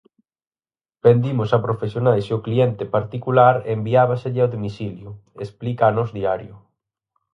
"Vendimos 1.05 1.49
a 1.57 1.59
profesionais 1.67 2.25
e 2.27 2.31
ao 2.33 2.43
cliente 2.45 2.91
particular 2.97 3.55
enviábaselle 3.75 4.41
a 4.45 4.51
domicilio", 4.55 5.09
explica 5.43 5.83
a 5.87 5.95
Nós 5.97 6.09
Diario. 6.17 6.55